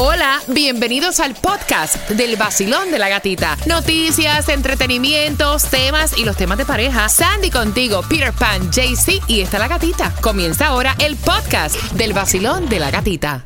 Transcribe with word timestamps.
Hola, 0.00 0.40
bienvenidos 0.46 1.18
al 1.18 1.34
podcast 1.34 2.08
del 2.10 2.36
vacilón 2.36 2.92
de 2.92 3.00
la 3.00 3.08
gatita. 3.08 3.56
Noticias, 3.66 4.48
entretenimientos, 4.48 5.64
temas 5.64 6.16
y 6.16 6.24
los 6.24 6.36
temas 6.36 6.56
de 6.56 6.64
pareja. 6.64 7.08
Sandy 7.08 7.50
contigo, 7.50 8.02
Peter 8.08 8.32
Pan, 8.32 8.70
JC 8.70 9.20
y 9.26 9.40
está 9.40 9.58
la 9.58 9.66
gatita. 9.66 10.14
Comienza 10.20 10.68
ahora 10.68 10.94
el 11.00 11.16
podcast 11.16 11.74
del 11.94 12.12
vacilón 12.12 12.68
de 12.68 12.78
la 12.78 12.92
gatita. 12.92 13.44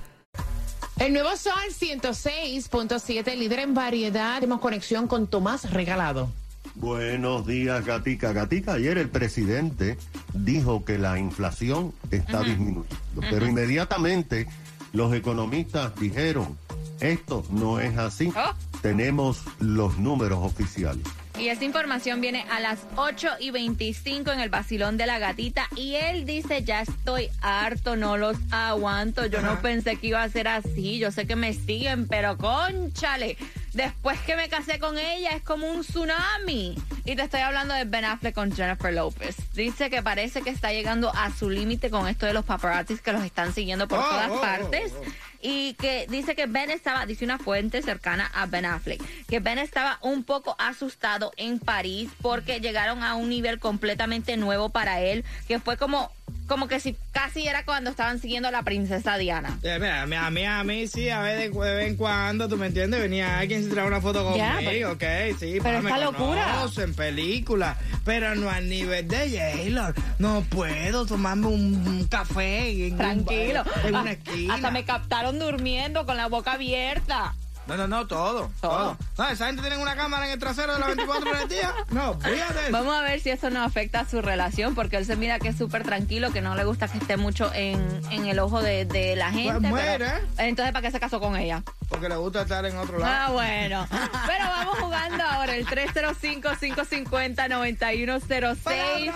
El 0.99 1.15
nuevo 1.15 1.35
Sol 1.39 1.55
106.7, 1.71 3.35
líder 3.35 3.61
en 3.61 3.73
variedad. 3.73 4.35
Tenemos 4.35 4.61
conexión 4.61 5.09
con 5.09 5.29
Tomás 5.29 5.71
Regalado. 5.71 6.31
Buenos 6.75 7.47
días, 7.47 7.83
Gatica. 7.87 8.35
Gatica, 8.35 8.75
ayer 8.75 8.99
el 8.99 9.09
presidente 9.09 9.97
dijo 10.35 10.85
que 10.85 10.99
la 10.99 11.19
inflación 11.19 11.95
está 12.11 12.43
disminuyendo, 12.43 12.87
pero 13.31 13.47
inmediatamente 13.47 14.49
los 14.93 15.13
economistas 15.15 15.95
dijeron, 15.97 16.57
esto 17.01 17.45
no 17.51 17.81
es 17.81 17.97
así. 17.99 18.33
Oh. 18.37 18.55
Tenemos 18.81 19.43
los 19.59 19.99
números 19.99 20.39
oficiales. 20.43 21.07
Y 21.39 21.49
esta 21.49 21.65
información 21.65 22.21
viene 22.21 22.45
a 22.51 22.61
las 22.61 22.81
8 22.97 23.29
y 23.41 23.51
25 23.51 24.31
en 24.33 24.41
el 24.41 24.51
vacilón 24.51 24.97
de 24.99 25.07
la 25.07 25.19
gatita. 25.19 25.67
Y 25.77 25.95
él 25.95 26.27
dice, 26.27 26.63
ya 26.63 26.83
estoy 26.83 27.31
harto, 27.41 27.97
no 27.97 28.19
los 28.19 28.37
aguanto. 28.51 29.25
Yo 29.27 29.41
no 29.41 29.61
pensé 29.63 29.97
que 29.97 30.09
iba 30.09 30.23
a 30.23 30.29
ser 30.29 30.47
así. 30.47 30.99
Yo 30.99 31.11
sé 31.11 31.27
que 31.27 31.37
me 31.37 31.55
siguen, 31.55 32.07
pero 32.07 32.37
conchale. 32.37 33.39
Después 33.73 34.21
que 34.21 34.37
me 34.37 34.49
casé 34.49 34.79
con 34.79 34.99
ella 34.99 35.31
es 35.31 35.43
como 35.43 35.67
un 35.67 35.81
tsunami. 35.81 36.77
Y 37.05 37.17
te 37.17 37.23
estoy 37.23 37.41
hablando 37.41 37.73
de 37.73 37.85
Ben 37.85 38.05
Affleck 38.05 38.35
con 38.35 38.55
Jennifer 38.55 38.93
Lopez. 38.93 39.37
Dice 39.55 39.89
que 39.89 40.03
parece 40.03 40.43
que 40.43 40.51
está 40.51 40.73
llegando 40.73 41.11
a 41.15 41.33
su 41.33 41.49
límite 41.49 41.91
con 41.91 42.07
esto 42.07 42.27
de 42.27 42.35
los 42.35 42.45
paparazzis 42.45 43.01
que 43.01 43.13
los 43.13 43.25
están 43.25 43.55
siguiendo 43.55 43.89
por 43.89 43.99
todas 43.99 44.31
partes. 44.41 44.93
Y 45.41 45.75
que 45.75 46.07
dice 46.09 46.37
que 46.37 46.47
Ben 46.47 46.71
estaba, 46.71 47.07
dice 47.07 47.25
una 47.25 47.39
fuente 47.39 47.83
cercana 47.83 48.31
a 48.35 48.47
Ben 48.47 48.65
Affleck, 48.65 49.03
que 49.27 49.41
Ben 49.41 49.59
estaba 49.59 49.99
un 50.03 50.23
poco 50.23 50.55
asustado 50.59 51.33
en 51.37 51.59
París 51.59 52.11
porque 52.21 52.61
llegaron 52.61 53.03
a 53.03 53.17
un 53.17 53.29
nivel 53.29 53.59
completamente 53.59 54.37
nuevo 54.37 54.69
para 54.69 55.01
él, 55.01 55.25
que 55.49 55.59
fue 55.59 55.77
como 55.77 56.13
como 56.53 56.69
que 56.69 56.81
si 56.81 56.95
casi 57.13 57.47
era 57.49 57.65
cuando 57.65 57.89
estaban 57.89 58.19
siguiendo 58.19 58.49
a 58.49 58.51
la 58.51 58.63
princesa 58.63 59.17
Diana. 59.17 59.59
Eh, 59.63 59.79
mira, 59.81 60.03
a 60.03 60.07
mí, 60.07 60.17
a 60.17 60.31
mí, 60.31 60.45
a 60.45 60.63
mí 60.65 60.87
sí, 60.87 61.09
a 61.09 61.21
ver 61.23 61.39
de, 61.39 61.49
de 61.49 61.75
vez 61.75 61.89
en 61.89 61.97
cuando, 61.97 62.47
¿tú 62.47 62.59
me 62.59 62.67
entiendes? 62.67 63.01
Venía 63.01 63.39
alguien 63.39 63.65
se 63.65 63.71
trae 63.71 63.87
una 63.87 64.03
foto 64.03 64.23
conmigo, 64.23 64.91
ok, 64.93 65.03
sí. 65.41 65.59
pero 65.63 65.79
esta 65.79 65.97
locura. 65.99 66.45
conocen, 66.57 66.95
películas, 66.95 67.79
pero 68.05 68.35
no 68.35 68.51
al 68.51 68.69
nivel 68.69 69.09
de 69.09 69.31
J-Lo. 69.31 69.95
No 70.19 70.45
puedo 70.51 71.07
tomarme 71.07 71.47
un, 71.47 71.75
un 71.89 72.07
café 72.07 72.69
en, 72.87 72.93
un- 72.93 72.99
Tranquilo. 72.99 73.63
en 73.85 73.95
Ah, 73.97 74.01
una 74.03 74.13
esquina. 74.13 74.55
Hasta 74.55 74.71
me 74.71 74.85
captaron 74.85 75.39
durmiendo 75.39 76.05
con 76.05 76.19
la 76.19 76.27
boca 76.29 76.53
abierta. 76.53 77.35
No, 77.73 77.79
no, 77.79 77.89
no, 77.89 78.07
todo, 78.07 78.51
Todo. 78.61 78.71
todo. 78.71 78.97
No, 79.17 79.29
esa 79.31 79.47
gente 79.47 79.63
tiene 79.63 79.79
una 79.79 79.97
cámara 79.97 80.27
en 80.27 80.33
el 80.33 80.39
trasero 80.39 80.75
de 80.75 80.79
las 80.79 80.89
24 80.89 81.31
horas 81.31 81.41
del 81.41 81.49
día. 81.49 81.73
No, 81.91 82.19
fíjate. 82.21 82.71
Vamos 82.71 82.95
a 82.95 83.01
ver 83.01 83.19
si 83.21 83.31
eso 83.31 83.49
no 83.51 83.63
afecta 83.63 84.01
a 84.01 84.09
su 84.09 84.21
relación, 84.21 84.75
porque 84.75 84.97
él 84.99 85.07
se 85.07 85.17
mira 85.17 85.39
que 85.39 85.49
es 85.49 85.57
súper 85.57 85.83
tranquilo, 85.83 86.31
que 86.33 86.43
no 86.43 86.55
le 86.55 86.65
gusta 86.65 86.89
que 86.89 86.99
esté 86.99 87.17
mucho 87.17 87.51
en, 87.55 88.03
en 88.11 88.27
el 88.27 88.39
ojo 88.41 88.61
de, 88.61 88.85
de 88.85 89.17
la 89.17 89.31
gente. 89.31 89.61
Pues 89.61 89.71
muere. 89.71 89.99
pero- 90.05 90.19
entonces, 90.39 90.73
¿para 90.73 90.83
qué 90.87 90.91
se 90.93 91.01
casó 91.01 91.19
con 91.21 91.37
ella? 91.37 91.63
Porque 91.89 92.09
le 92.09 92.17
gusta 92.17 92.43
estar 92.43 92.65
en 92.67 92.77
otro 92.77 92.99
lado. 92.99 93.13
Ah, 93.13 93.31
bueno. 93.33 93.87
Pero 93.91 94.45
vamos 94.45 94.79
jugando 94.79 95.25
ahora 95.25 95.57
el 95.57 95.67
305-550-9106. 95.67 98.63
Palabras, 98.63 98.63
palabras. 98.63 99.15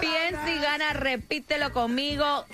Piensa 0.00 0.50
y 0.50 0.58
gana, 0.60 0.92
repítelo 0.92 1.72
conmigo. 1.72 2.44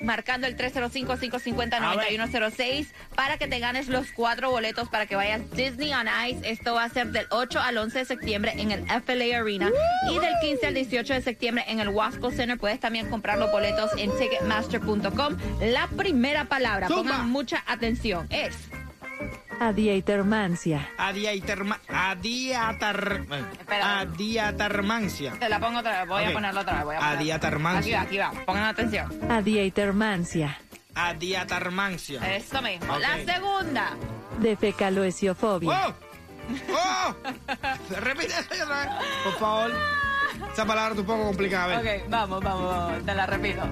Marcando 0.00 0.46
el 0.46 0.56
305-550-9106 0.56 2.86
para 3.14 3.38
que 3.38 3.48
te 3.48 3.58
ganes 3.58 3.88
los 3.88 4.12
cuatro 4.12 4.50
boletos 4.50 4.88
para 4.88 5.06
que 5.06 5.16
vayas 5.16 5.50
Disney 5.52 5.92
on 5.92 6.06
Ice. 6.28 6.48
Esto 6.50 6.74
va 6.74 6.84
a 6.84 6.88
ser 6.88 7.08
del 7.08 7.26
8 7.30 7.60
al 7.60 7.76
11 7.78 7.98
de 7.98 8.04
septiembre 8.04 8.52
en 8.56 8.70
el 8.70 8.84
FLA 8.86 9.38
Arena 9.38 9.70
y 10.10 10.18
del 10.18 10.34
15 10.40 10.66
al 10.66 10.74
18 10.74 11.14
de 11.14 11.22
septiembre 11.22 11.64
en 11.68 11.80
el 11.80 11.88
Wasco 11.88 12.30
Center. 12.30 12.58
Puedes 12.58 12.80
también 12.80 13.10
comprar 13.10 13.38
los 13.38 13.50
boletos 13.52 13.90
en 13.98 14.10
Ticketmaster.com. 14.16 15.36
La 15.60 15.88
primera 15.88 16.46
palabra, 16.46 16.88
pongan 16.88 17.28
mucha 17.30 17.62
atención, 17.66 18.26
es 18.30 18.69
Adietermancia. 19.60 20.88
Adiaterma, 20.96 21.78
adiatar, 21.86 23.20
Espera. 23.58 24.00
adiatarmancia. 24.00 25.32
Te 25.38 25.50
la 25.50 25.60
pongo 25.60 25.80
otra 25.80 26.00
vez, 26.00 26.08
voy 26.08 26.24
a 26.24 26.32
ponerla 26.32 26.60
otra 26.62 26.74
vez. 26.76 26.84
Voy 26.86 26.94
a 26.96 26.98
ponerla. 26.98 27.18
Adiatarmancia. 27.20 28.00
Aquí 28.00 28.16
va, 28.16 28.28
aquí 28.28 28.36
va, 28.38 28.44
pongan 28.46 28.64
atención. 28.64 29.30
Adietermancia. 29.30 30.58
Adiatarmancia. 30.94 32.36
Eso 32.36 32.62
mismo. 32.62 32.98
La 32.98 33.18
segunda. 33.22 33.90
Defecaloesiofobia. 34.38 35.88
¡Oh! 35.88 35.94
¡Oh! 36.72 37.14
Repite 38.00 38.32
eso 38.32 38.64
otra 38.64 38.80
vez. 38.80 38.88
Por 39.24 39.32
favor. 39.34 39.72
Esa 40.52 40.64
palabra 40.64 40.94
es 40.94 41.00
un 41.00 41.06
poco 41.06 41.24
complicada. 41.26 41.76
A 41.76 41.82
ver. 41.82 42.00
Ok, 42.04 42.08
vamos, 42.10 42.42
vamos, 42.42 42.64
vamos, 42.74 43.04
te 43.04 43.14
la 43.14 43.26
repito. 43.26 43.62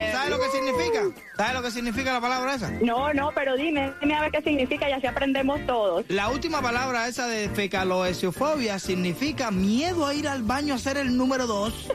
¿Sabes 0.00 0.30
lo 0.30 0.38
que 0.38 0.48
significa? 0.50 1.00
¿Sabes 1.36 1.54
lo 1.54 1.62
que 1.62 1.70
significa 1.70 2.12
la 2.12 2.20
palabra 2.20 2.54
esa? 2.54 2.70
No, 2.82 3.12
no, 3.12 3.32
pero 3.34 3.56
dime, 3.56 3.92
dime 4.00 4.14
a 4.14 4.20
ver 4.22 4.30
qué 4.30 4.42
significa 4.42 4.88
y 4.88 4.92
así 4.92 5.06
aprendemos 5.06 5.64
todos. 5.66 6.04
La 6.08 6.28
última 6.28 6.62
palabra 6.62 7.08
esa 7.08 7.26
de 7.26 7.48
fecaloesiofobia 7.48 8.78
significa 8.78 9.50
miedo 9.50 10.06
a 10.06 10.14
ir 10.14 10.28
al 10.28 10.42
baño 10.42 10.74
a 10.74 10.76
hacer 10.76 10.96
el 10.98 11.16
número 11.16 11.46
dos. 11.46 11.88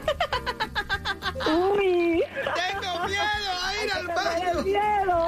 Uy. 1.46 2.22
Tengo 2.54 3.04
miedo 3.06 3.50
a 3.62 3.84
ir 3.84 3.92
al 3.92 4.06
¡Qué 4.06 4.14
baño. 4.14 4.62
miedo! 4.62 5.26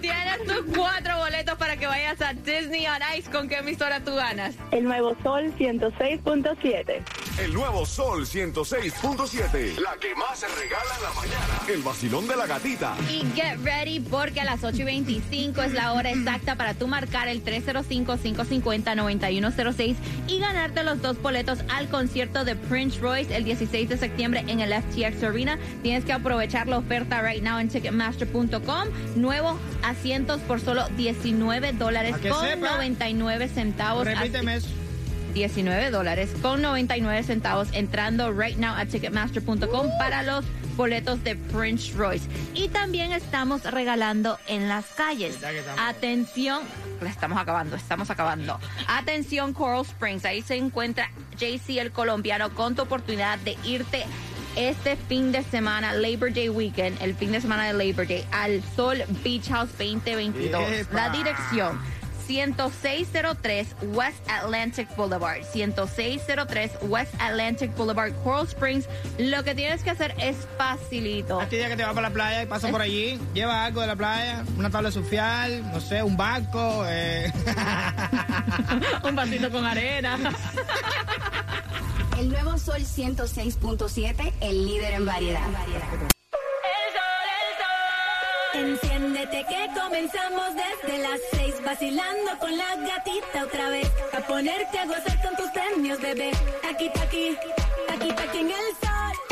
Tienes 0.00 0.44
tus 0.44 0.76
cuatro 0.76 1.16
boletos 1.18 1.56
para 1.58 1.76
que 1.76 1.86
vayas 1.86 2.20
a 2.22 2.32
Disney 2.32 2.86
on 2.86 3.00
Ice. 3.16 3.30
¿Con 3.30 3.48
qué 3.48 3.56
emisora 3.58 4.00
tú 4.00 4.14
ganas? 4.14 4.54
El 4.70 4.84
nuevo 4.84 5.16
Sol 5.22 5.52
106.7. 5.58 7.02
El 7.40 7.54
nuevo 7.54 7.86
Sol 7.86 8.26
106.7. 8.26 9.78
La 9.78 9.96
que 9.98 10.14
más 10.14 10.40
se 10.40 10.46
regala 10.46 10.94
en 10.96 11.02
la 11.02 11.10
mañana. 11.14 11.58
El 11.68 11.82
vacilón 11.82 12.28
de 12.28 12.36
la 12.36 12.46
gatita. 12.46 12.94
Y 13.08 13.24
get 13.34 13.56
ready 13.64 13.98
porque 13.98 14.42
a 14.42 14.44
las 14.44 14.62
8 14.62 14.82
y 14.82 14.84
25 14.84 15.62
es 15.62 15.72
la 15.72 15.94
hora 15.94 16.10
exacta 16.10 16.56
para 16.56 16.74
tú 16.74 16.86
marcar 16.86 17.28
el 17.28 17.42
305-550-9106 17.42 19.96
y 20.28 20.38
ganarte 20.38 20.82
los 20.82 21.00
dos 21.00 21.22
boletos 21.22 21.60
al 21.70 21.88
concierto 21.88 22.44
de 22.44 22.56
Prince 22.56 23.00
Royce 23.00 23.34
el 23.34 23.44
16 23.44 23.88
de 23.88 23.96
septiembre 23.96 24.44
en 24.46 24.60
el 24.60 24.74
FTX 24.74 25.22
Arena. 25.22 25.58
Tienes 25.82 26.04
que 26.04 26.12
aprovechar 26.12 26.68
la 26.68 26.76
oferta 26.76 27.22
right 27.22 27.42
now 27.42 27.58
en 27.58 27.70
Ticketmaster.com. 27.70 28.88
Nuevos 29.16 29.56
asientos 29.82 30.42
por 30.42 30.60
solo 30.60 30.86
19 30.90 31.72
dólares 31.72 32.16
con 32.18 32.46
sepa. 32.46 32.72
99 32.72 33.48
centavos. 33.48 34.04
Repíteme 34.04 34.56
eso. 34.56 34.68
19 35.30 35.90
dólares 35.90 36.30
con 36.42 36.62
99 36.62 37.22
centavos 37.22 37.68
entrando 37.72 38.32
right 38.32 38.56
now 38.56 38.74
a 38.74 38.86
ticketmaster.com 38.86 39.88
para 39.98 40.22
los 40.22 40.44
boletos 40.76 41.22
de 41.24 41.36
Prince 41.36 41.92
Royce. 41.94 42.26
Y 42.54 42.68
también 42.68 43.12
estamos 43.12 43.64
regalando 43.64 44.38
en 44.46 44.68
las 44.68 44.86
calles. 44.86 45.38
Atención, 45.78 46.62
la 47.00 47.10
estamos 47.10 47.38
acabando, 47.38 47.76
estamos 47.76 48.10
acabando. 48.10 48.58
Atención 48.88 49.52
Coral 49.52 49.82
Springs, 49.82 50.24
ahí 50.24 50.42
se 50.42 50.56
encuentra 50.56 51.10
JC 51.38 51.78
el 51.78 51.92
colombiano 51.92 52.54
con 52.54 52.74
tu 52.74 52.82
oportunidad 52.82 53.38
de 53.40 53.56
irte 53.64 54.04
este 54.56 54.96
fin 54.96 55.32
de 55.32 55.42
semana, 55.44 55.92
Labor 55.92 56.32
Day 56.32 56.48
Weekend, 56.48 57.00
el 57.00 57.14
fin 57.14 57.32
de 57.32 57.40
semana 57.40 57.66
de 57.66 57.72
Labor 57.72 58.06
Day, 58.06 58.24
al 58.32 58.62
Sol 58.74 59.02
Beach 59.22 59.48
House 59.48 59.70
2022. 59.78 60.72
Epa. 60.72 60.94
La 60.94 61.10
dirección. 61.10 61.80
10603 62.30 63.74
West 63.92 64.30
Atlantic 64.30 64.88
Boulevard. 64.96 65.42
10603 65.42 66.78
West 66.82 67.12
Atlantic 67.18 67.74
Boulevard, 67.74 68.12
Coral 68.22 68.46
Springs. 68.46 68.88
Lo 69.18 69.42
que 69.42 69.56
tienes 69.56 69.82
que 69.82 69.90
hacer 69.90 70.14
es 70.18 70.36
facilito. 70.56 71.40
Este 71.40 71.56
día 71.56 71.68
que 71.68 71.76
te 71.76 71.82
vas 71.82 71.92
para 71.92 72.08
la 72.08 72.14
playa 72.14 72.42
y 72.44 72.46
pasas 72.46 72.70
por 72.70 72.82
allí, 72.82 73.18
lleva 73.34 73.64
algo 73.64 73.80
de 73.80 73.88
la 73.88 73.96
playa, 73.96 74.44
una 74.56 74.70
tabla 74.70 74.92
social, 74.92 75.68
no 75.72 75.80
sé, 75.80 76.04
un 76.04 76.16
barco. 76.16 76.84
Eh. 76.86 77.32
Un 79.04 79.16
vasito 79.16 79.50
con 79.50 79.64
arena. 79.64 80.18
El 82.18 82.28
nuevo 82.28 82.58
Sol 82.58 82.82
106.7, 82.82 84.32
el 84.40 84.66
líder 84.66 84.94
en 84.94 85.06
variedad. 85.06 86.19
Enciéndete 88.60 89.46
que 89.48 89.80
comenzamos 89.80 90.48
desde 90.54 90.98
las 90.98 91.18
seis 91.32 91.54
vacilando 91.64 92.38
con 92.38 92.54
la 92.54 92.76
gatita 92.76 93.44
otra 93.44 93.70
vez 93.70 93.90
a 94.12 94.20
ponerte 94.20 94.78
a 94.78 94.84
gozar 94.84 95.22
con 95.22 95.34
tus 95.36 95.50
premios 95.50 95.98
bebé. 95.98 96.30
Aquí 96.68 96.90
aquí 97.00 97.38
aquí 97.88 98.10
aquí 98.10 98.38
en 98.38 98.50
el 98.50 98.79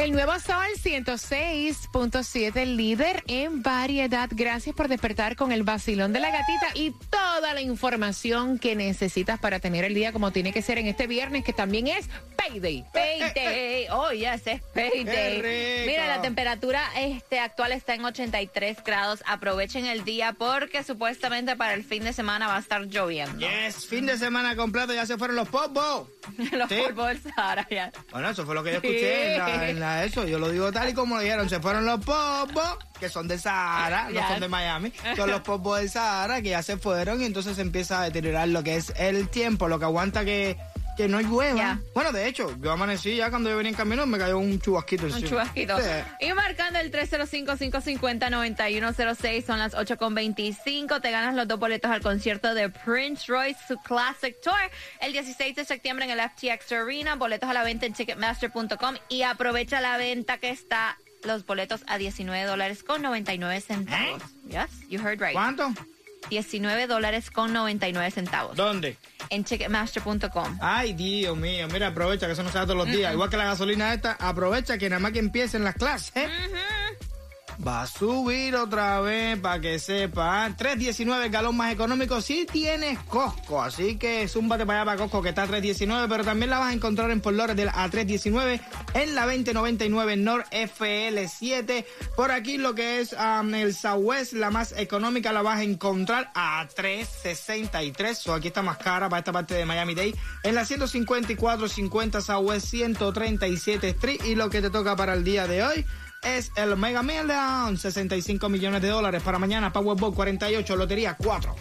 El 0.08 0.14
nuevo 0.14 0.32
Sol 0.40 0.64
106.7, 0.82 2.64
líder 2.64 3.22
en 3.26 3.62
variedad. 3.62 4.30
Gracias 4.32 4.74
por 4.74 4.88
despertar 4.88 5.36
con 5.36 5.52
el 5.52 5.64
vacilón 5.64 6.14
de 6.14 6.20
la 6.20 6.30
gatita 6.30 6.68
y 6.72 6.92
toda 7.10 7.52
la 7.52 7.60
información 7.60 8.58
que 8.58 8.74
necesitas 8.74 9.38
para 9.38 9.60
tener 9.60 9.84
el 9.84 9.92
día 9.92 10.10
como 10.14 10.30
tiene 10.32 10.50
que 10.54 10.62
ser 10.62 10.78
en 10.78 10.86
este 10.86 11.06
viernes, 11.06 11.44
que 11.44 11.52
también 11.52 11.88
es 11.88 12.08
Payday. 12.38 12.86
Payday. 12.94 13.88
Oh, 13.90 14.10
yes, 14.12 14.46
es 14.46 14.62
payday. 14.72 15.86
Mira, 15.86 16.06
la 16.06 16.22
temperatura 16.22 16.82
este, 16.96 17.38
actual 17.38 17.72
está 17.72 17.92
en 17.94 18.04
83 18.06 18.82
grados. 18.82 19.22
Aprovechen 19.26 19.84
el 19.84 20.04
día 20.04 20.32
porque 20.32 20.84
supuestamente 20.84 21.54
para 21.54 21.74
el 21.74 21.84
fin 21.84 22.04
de 22.04 22.14
semana 22.14 22.48
va 22.48 22.56
a 22.56 22.60
estar 22.60 22.82
lloviendo. 22.86 23.46
yes, 23.46 23.86
fin 23.86 24.06
de 24.06 24.16
semana 24.16 24.56
completo, 24.56 24.94
ya 24.94 25.04
se 25.04 25.18
fueron 25.18 25.36
los 25.36 25.48
popos. 25.50 26.08
Los 26.52 26.68
Sí. 26.68 26.76
polvos 26.84 27.08
del 27.08 27.20
Sahara 27.34 27.66
ya. 27.70 27.90
Bueno, 28.10 28.30
eso 28.30 28.44
fue 28.46 28.54
lo 28.54 28.62
que 28.62 28.70
yo 28.70 28.76
escuché 28.76 29.32
en, 29.34 29.38
la, 29.38 29.70
en 29.70 29.80
la 29.80 29.97
eso. 30.04 30.24
Yo 30.24 30.38
lo 30.38 30.50
digo 30.50 30.72
tal 30.72 30.88
y 30.88 30.94
como 30.94 31.16
lo 31.16 31.22
dijeron. 31.22 31.48
Se 31.48 31.60
fueron 31.60 31.86
los 31.86 32.04
popos, 32.04 32.78
que 32.98 33.08
son 33.08 33.28
de 33.28 33.38
Sahara, 33.38 34.08
no 34.10 34.28
son 34.28 34.40
de 34.40 34.48
Miami. 34.48 34.92
Son 35.16 35.30
los 35.30 35.40
popos 35.40 35.78
del 35.78 35.90
Sahara 35.90 36.42
que 36.42 36.50
ya 36.50 36.62
se 36.62 36.76
fueron 36.76 37.22
y 37.22 37.24
entonces 37.24 37.56
se 37.56 37.62
empieza 37.62 38.00
a 38.00 38.04
deteriorar 38.04 38.48
lo 38.48 38.62
que 38.62 38.76
es 38.76 38.92
el 38.96 39.28
tiempo, 39.28 39.68
lo 39.68 39.78
que 39.78 39.84
aguanta 39.84 40.24
que, 40.24 40.56
que 40.98 41.08
no 41.08 41.20
llueva. 41.20 41.56
Ya. 41.56 41.78
Bueno, 41.94 42.10
de 42.12 42.26
hecho, 42.26 42.54
yo 42.60 42.72
amanecí 42.72 43.14
ya 43.16 43.30
cuando 43.30 43.48
yo 43.48 43.56
venía 43.56 43.70
en 43.70 43.76
camino 43.76 44.04
me 44.04 44.18
cayó 44.18 44.38
un 44.38 44.60
chubasquito 44.60 45.04
Un 45.06 45.12
encima. 45.12 45.28
chubasquito. 45.30 45.78
Sí. 45.78 45.84
Y 46.26 46.32
marcando 46.34 46.80
el 46.80 46.90
305-550-9106, 46.90 49.46
son 49.46 49.58
las 49.60 49.74
8.25. 49.74 51.00
Te 51.00 51.10
ganas 51.10 51.34
los 51.34 51.46
dos 51.46 51.58
boletos 51.60 51.90
al 51.90 52.00
concierto 52.02 52.54
de 52.54 52.68
Prince 52.68 53.24
Royce, 53.28 53.58
su 53.66 53.76
Classic 53.78 54.34
Tour, 54.42 54.54
el 55.00 55.12
16 55.12 55.54
de 55.56 55.64
septiembre 55.64 56.04
en 56.06 56.10
el 56.18 56.30
FTX 56.30 56.72
Arena. 56.72 57.14
Boletos 57.14 57.48
a 57.48 57.52
la 57.52 57.62
venta 57.62 57.86
en 57.86 57.92
Ticketmaster.com 57.92 58.96
y 59.08 59.22
aprovecha 59.22 59.80
la 59.80 59.96
venta 59.98 60.38
que 60.38 60.50
está 60.50 60.98
los 61.24 61.44
boletos 61.46 61.82
a 61.86 61.98
19 61.98 62.44
dólares 62.44 62.82
con 62.82 63.02
99 63.02 63.60
centavos. 63.60 64.22
Yes, 64.48 64.88
you 64.88 64.98
heard 65.00 65.20
right. 65.20 65.32
¿Cuánto? 65.32 65.72
19 66.30 66.86
dólares 66.86 67.30
con 67.30 67.52
99 67.52 68.10
centavos 68.10 68.56
¿Dónde? 68.56 68.96
en 69.30 69.44
Ticketmaster.com. 69.44 70.58
Ay, 70.60 70.92
Dios 70.92 71.36
mío, 71.36 71.66
mira, 71.72 71.88
aprovecha 71.88 72.26
que 72.26 72.32
eso 72.32 72.42
no 72.42 72.50
se 72.50 72.58
da 72.58 72.64
todos 72.64 72.76
los 72.76 72.86
días. 72.86 73.12
Igual 73.12 73.30
que 73.30 73.36
la 73.36 73.44
gasolina 73.44 73.92
esta, 73.92 74.12
aprovecha 74.12 74.78
que 74.78 74.88
nada 74.88 75.00
más 75.00 75.12
que 75.12 75.18
empiecen 75.18 75.64
las 75.64 75.74
clases. 75.74 76.12
¿eh? 76.16 76.28
Va 77.66 77.82
a 77.82 77.86
subir 77.88 78.54
otra 78.54 79.00
vez 79.00 79.36
para 79.40 79.60
que 79.60 79.80
sepa. 79.80 80.48
3.19 80.56 81.24
el 81.24 81.30
galón 81.30 81.56
más 81.56 81.72
económico 81.72 82.20
si 82.20 82.46
tienes 82.46 83.00
Costco. 83.00 83.60
Así 83.60 83.96
que 83.96 84.28
zúmbate 84.28 84.64
para 84.64 84.82
allá 84.82 84.84
para 84.86 84.98
Costco 84.98 85.22
que 85.22 85.30
está 85.30 85.42
a 85.42 85.48
3.19, 85.48 86.06
pero 86.08 86.24
también 86.24 86.50
la 86.50 86.60
vas 86.60 86.70
a 86.70 86.72
encontrar 86.72 87.10
en 87.10 87.20
Flores 87.20 87.56
del 87.56 87.68
a 87.70 87.90
3.19 87.90 88.60
en 88.94 89.14
la 89.16 89.22
2099 89.26 90.16
Nord 90.18 90.44
FL7. 90.52 91.84
Por 92.14 92.30
aquí 92.30 92.58
lo 92.58 92.76
que 92.76 93.00
es 93.00 93.12
um, 93.14 93.52
el 93.52 93.74
Southwest, 93.74 94.34
la 94.34 94.50
más 94.50 94.72
económica 94.76 95.32
la 95.32 95.42
vas 95.42 95.58
a 95.58 95.64
encontrar 95.64 96.30
a 96.36 96.64
3.63. 96.68 98.14
So, 98.14 98.34
aquí 98.34 98.48
está 98.48 98.62
más 98.62 98.78
cara 98.78 99.08
para 99.08 99.18
esta 99.18 99.32
parte 99.32 99.54
de 99.54 99.66
Miami 99.66 99.96
Dade. 99.96 100.14
En 100.44 100.54
la 100.54 100.62
154.50 100.62 102.20
Southwest 102.20 102.68
137 102.68 103.88
Street. 103.88 104.20
Y 104.26 104.36
lo 104.36 104.48
que 104.48 104.62
te 104.62 104.70
toca 104.70 104.94
para 104.94 105.14
el 105.14 105.24
día 105.24 105.48
de 105.48 105.64
hoy 105.64 105.84
es 106.22 106.52
el 106.56 106.76
Mega 106.76 107.02
Million, 107.02 107.76
65 107.76 108.48
millones 108.48 108.82
de 108.82 108.88
dólares 108.88 109.22
para 109.22 109.38
mañana, 109.38 109.72
Powerball 109.72 110.14
48, 110.14 110.76
Lotería 110.76 111.16
4. 111.16 111.54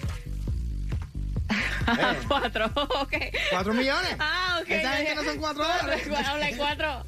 Cuatro, 2.28 2.72
ok. 2.76 3.14
4 3.52 3.74
millones. 3.74 4.16
Ah, 4.20 4.60
ok. 4.62 4.70
Esa 4.70 4.92
gente 4.94 5.16
no 5.16 5.24
son 5.24 5.38
cuatro 5.38 5.64
dólares. 5.64 6.08
Cuatro, 6.08 6.34
cuatro. 6.58 7.06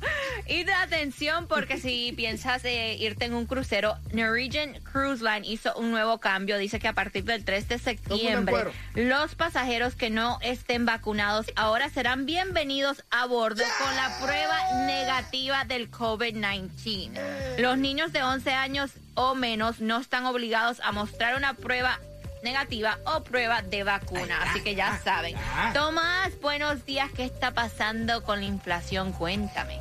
Y 0.48 0.64
de 0.64 0.74
atención 0.74 1.48
porque 1.48 1.78
si 1.78 2.14
piensas 2.14 2.64
eh, 2.66 2.96
irte 3.00 3.26
en 3.26 3.34
un 3.34 3.46
crucero, 3.46 3.98
Norwegian 4.14 4.80
Cruise 4.81 5.22
Line 5.22 5.46
hizo 5.46 5.74
un 5.76 5.92
nuevo 5.92 6.20
cambio. 6.20 6.58
Dice 6.58 6.80
que 6.80 6.88
a 6.88 6.94
partir 6.94 7.24
del 7.24 7.46
3 7.46 7.68
de 7.68 7.80
septiembre, 7.80 8.72
los 8.96 9.36
pasajeros 9.36 9.96
que 9.96 10.10
no 10.10 10.40
estén 10.42 10.86
vacunados 10.86 11.48
ahora 11.56 11.90
serán 11.90 12.25
bienvenidos 12.25 13.04
a 13.12 13.25
bordo 13.25 13.64
con 13.80 13.96
la 13.96 14.18
prueba 14.20 14.86
negativa 14.86 15.66
del 15.66 15.92
COVID-19. 15.92 17.60
Los 17.60 17.78
niños 17.78 18.12
de 18.14 18.24
11 18.24 18.52
años 18.52 18.92
o 19.16 19.36
menos 19.36 19.82
no 19.82 19.98
están 19.98 20.25
obligados 20.25 20.80
a 20.82 20.92
mostrar 20.92 21.36
una 21.36 21.54
prueba 21.54 22.00
negativa 22.44 23.00
o 23.06 23.24
prueba 23.24 23.62
de 23.62 23.83
vacuna. 23.83 24.41
Así 24.44 24.62
que 24.62 24.75
ya 24.75 25.00
saben. 25.03 25.36
Tomás, 25.74 26.39
buenos 26.41 26.86
días. 26.86 27.12
¿Qué 27.15 27.24
está 27.24 27.53
pasando 27.53 28.24
con 28.24 28.39
la 28.39 28.45
inflación? 28.45 29.12
Cuéntame. 29.12 29.77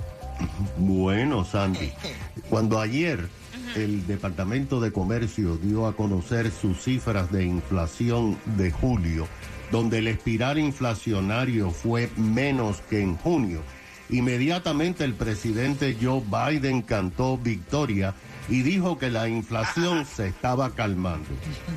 Bueno, 0.77 1.45
Sandy, 1.45 1.93
cuando 2.51 2.81
ayer 2.81 3.29
el 3.75 4.07
Departamento 4.07 4.81
de 4.81 4.93
Comercio 4.93 5.57
dio 5.57 5.87
a 5.87 5.95
conocer 5.95 6.51
sus 6.51 6.83
cifras 6.83 7.31
de 7.31 7.45
inflación 7.45 8.39
de 8.57 8.71
julio, 8.71 9.29
donde 9.71 9.99
el 9.99 10.09
espiral 10.09 10.59
inflacionario 10.59 11.71
fue 11.71 12.11
menos 12.17 12.81
que 12.89 13.01
en 13.01 13.17
junio, 13.17 13.63
inmediatamente 14.11 15.05
el 15.05 15.15
presidente 15.15 15.97
Joe 16.01 16.23
Biden 16.23 16.83
cantó 16.83 17.37
victoria 17.37 18.15
y 18.49 18.63
dijo 18.63 18.99
que 18.99 19.11
la 19.11 19.29
inflación 19.29 20.07
se 20.07 20.29
estaba 20.29 20.71
calmando. 20.71 21.29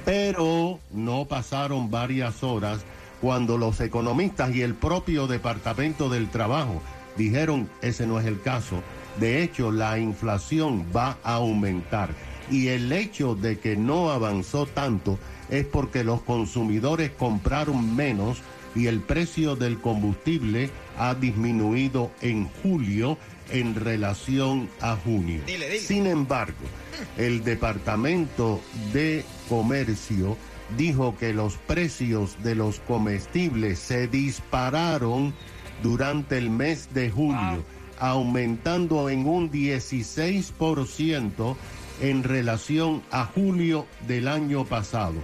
Pero 0.06 0.80
no 0.92 1.26
pasaron 1.26 1.92
varias 1.92 2.44
horas 2.44 2.82
cuando 3.20 3.58
los 3.58 3.80
economistas 3.82 4.56
y 4.56 4.62
el 4.62 4.74
propio 4.74 5.28
Departamento 5.28 6.10
del 6.10 6.30
Trabajo 6.30 6.82
dijeron 7.18 7.70
ese 7.82 8.08
no 8.08 8.20
es 8.20 8.26
el 8.26 8.42
caso. 8.42 8.82
De 9.20 9.44
hecho, 9.44 9.72
la 9.72 10.00
inflación 10.00 10.86
va 10.96 11.18
a 11.24 11.36
aumentar. 11.36 12.10
Y 12.50 12.68
el 12.68 12.92
hecho 12.92 13.36
de 13.36 13.60
que 13.60 13.76
no 13.76 14.10
avanzó 14.10 14.66
tanto 14.66 15.20
es 15.50 15.66
porque 15.66 16.04
los 16.04 16.22
consumidores 16.22 17.12
compraron 17.12 17.96
menos 17.96 18.40
y 18.74 18.88
el 18.88 19.02
precio 19.02 19.56
del 19.56 19.80
combustible 19.80 20.70
ha 20.98 21.14
disminuido 21.14 22.12
en 22.22 22.48
julio 22.64 23.18
en 23.52 23.76
relación 23.76 24.70
a 24.80 24.96
junio. 24.96 25.42
Dile, 25.46 25.68
dile. 25.68 25.80
Sin 25.80 26.08
embargo, 26.08 26.66
el 27.18 27.44
Departamento 27.44 28.62
de 28.94 29.26
Comercio 29.50 30.38
dijo 30.78 31.18
que 31.18 31.34
los 31.34 31.56
precios 31.56 32.42
de 32.44 32.56
los 32.56 32.80
comestibles 32.80 33.80
se 33.80 34.08
dispararon 34.08 35.34
durante 35.84 36.38
el 36.38 36.50
mes 36.50 36.94
de 36.94 37.10
julio, 37.10 37.64
aumentando 38.00 39.10
en 39.10 39.28
un 39.28 39.52
16% 39.52 41.56
en 42.02 42.24
relación 42.24 43.04
a 43.12 43.26
julio 43.26 43.86
del 44.08 44.28
año 44.28 44.66
pasado. 44.66 45.16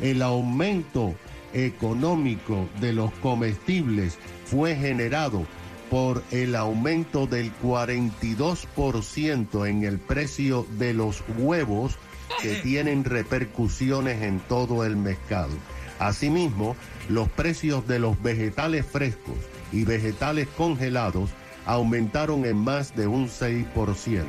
El 0.00 0.22
aumento 0.22 1.14
económico 1.52 2.68
de 2.80 2.92
los 2.92 3.12
comestibles 3.14 4.18
fue 4.44 4.76
generado 4.76 5.46
por 5.90 6.22
el 6.30 6.56
aumento 6.56 7.26
del 7.26 7.52
42% 7.62 9.68
en 9.68 9.84
el 9.84 9.98
precio 9.98 10.66
de 10.78 10.94
los 10.94 11.22
huevos 11.38 11.98
que 12.40 12.56
tienen 12.56 13.04
repercusiones 13.04 14.22
en 14.22 14.40
todo 14.40 14.84
el 14.84 14.96
mercado. 14.96 15.52
Asimismo, 15.98 16.76
los 17.08 17.28
precios 17.28 17.86
de 17.86 17.98
los 17.98 18.20
vegetales 18.22 18.84
frescos 18.84 19.36
y 19.72 19.84
vegetales 19.84 20.48
congelados 20.56 21.30
aumentaron 21.64 22.44
en 22.44 22.56
más 22.56 22.94
de 22.94 23.06
un 23.06 23.28
6%. 23.28 24.24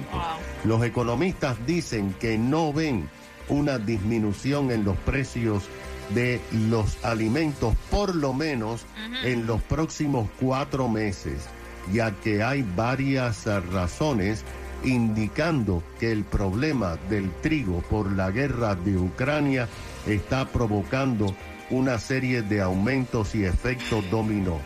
Los 0.64 0.84
economistas 0.84 1.58
dicen 1.66 2.16
que 2.20 2.38
no 2.38 2.74
ven 2.74 3.10
una 3.50 3.78
disminución 3.78 4.72
en 4.72 4.84
los 4.84 4.98
precios 4.98 5.64
de 6.10 6.40
los 6.52 7.04
alimentos 7.04 7.76
por 7.92 8.16
lo 8.16 8.34
menos 8.34 8.86
en 9.24 9.46
los 9.46 9.62
próximos 9.64 10.30
cuatro 10.40 10.88
meses, 10.88 11.48
ya 11.92 12.12
que 12.12 12.44
hay 12.44 12.66
varias 12.76 13.48
eh, 13.48 13.60
razones 13.60 14.44
indicando 14.84 15.84
que 16.00 16.12
el 16.12 16.24
problema 16.24 16.98
del 17.10 17.32
trigo 17.42 17.82
por 17.90 18.12
la 18.12 18.32
guerra 18.32 18.76
de 18.76 18.98
Ucrania 18.98 19.68
está 20.06 20.48
provocando 20.48 21.36
una 21.70 22.00
serie 22.00 22.42
de 22.42 22.62
aumentos 22.62 23.36
y 23.36 23.44
efectos 23.44 24.10
dominó. 24.10 24.60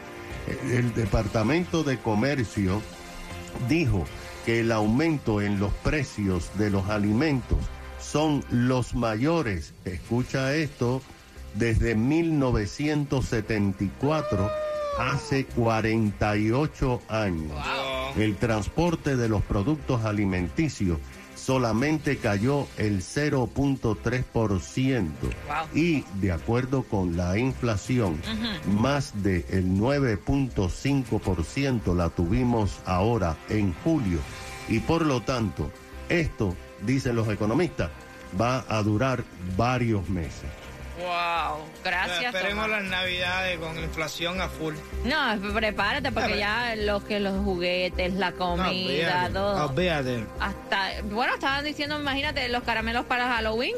El 0.70 0.94
Departamento 0.94 1.84
de 1.84 1.98
Comercio 1.98 2.82
dijo 3.70 4.06
que 4.46 4.60
el 4.60 4.72
aumento 4.72 5.42
en 5.42 5.60
los 5.60 5.74
precios 5.74 6.52
de 6.58 6.70
los 6.70 6.90
alimentos 6.90 7.60
son 8.00 8.44
los 8.50 8.96
mayores, 8.96 9.74
escucha 9.86 10.56
esto, 10.56 11.02
desde 11.56 11.96
1974, 11.96 14.52
hace 15.00 15.46
48 15.46 17.02
años. 17.08 17.58
El 18.18 18.36
transporte 18.38 19.16
de 19.16 19.30
los 19.30 19.42
productos 19.44 20.04
alimenticios 20.04 20.98
solamente 21.36 22.18
cayó 22.18 22.68
el 22.78 23.02
0.3% 23.02 25.10
y 25.74 26.04
de 26.20 26.32
acuerdo 26.32 26.84
con 26.84 27.18
la 27.18 27.36
inflación, 27.38 28.22
más 28.68 29.24
del 29.24 29.76
9.5% 29.76 31.96
la 31.96 32.10
tuvimos 32.10 32.80
ahora 32.86 33.38
en 33.50 33.74
julio. 33.84 34.20
Y 34.70 34.80
por 34.80 35.06
lo 35.06 35.22
tanto 35.22 35.70
esto, 36.10 36.56
dicen 36.86 37.16
los 37.16 37.30
economistas, 37.30 37.90
va 38.40 38.64
a 38.70 38.84
durar 38.84 39.24
varios 39.58 40.08
meses. 40.10 40.61
Wow, 41.02 41.66
gracias. 41.84 42.34
Esperemos 42.36 42.66
Tomás. 42.66 42.82
las 42.82 42.90
navidades 42.92 43.60
con 43.60 43.78
inflación 43.78 44.40
a 44.42 44.48
full. 44.50 44.76
No, 45.04 45.54
prepárate 45.54 46.12
porque 46.12 46.38
ya 46.38 46.76
los 46.76 47.04
que 47.04 47.20
los 47.20 47.44
juguetes, 47.44 48.14
la 48.14 48.32
comida, 48.34 48.68
olvídate, 48.70 49.34
todo. 49.34 49.66
olvídate. 49.70 50.26
Hasta, 50.40 50.90
bueno, 51.06 51.34
estaban 51.34 51.64
diciendo, 51.66 52.00
imagínate, 52.00 52.48
los 52.50 52.64
caramelos 52.64 53.06
para 53.06 53.28
Halloween. 53.28 53.76